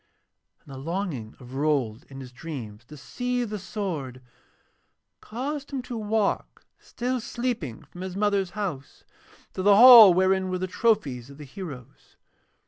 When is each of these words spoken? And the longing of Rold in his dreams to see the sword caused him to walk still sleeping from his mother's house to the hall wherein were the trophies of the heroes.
And 0.65 0.73
the 0.73 0.79
longing 0.79 1.35
of 1.39 1.53
Rold 1.53 2.05
in 2.09 2.21
his 2.21 2.31
dreams 2.31 2.83
to 2.85 2.97
see 2.97 3.43
the 3.43 3.59
sword 3.59 4.19
caused 5.19 5.69
him 5.69 5.83
to 5.83 5.95
walk 5.95 6.65
still 6.79 7.19
sleeping 7.19 7.83
from 7.83 8.01
his 8.01 8.15
mother's 8.15 8.49
house 8.57 9.03
to 9.53 9.61
the 9.61 9.75
hall 9.75 10.11
wherein 10.15 10.49
were 10.49 10.57
the 10.57 10.65
trophies 10.65 11.29
of 11.29 11.37
the 11.37 11.45
heroes. 11.45 12.15